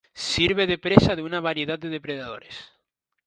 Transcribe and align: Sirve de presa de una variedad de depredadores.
Sirve 0.31 0.65
de 0.65 0.79
presa 0.79 1.15
de 1.15 1.21
una 1.21 1.41
variedad 1.41 1.77
de 1.77 1.89
depredadores. 1.89 2.71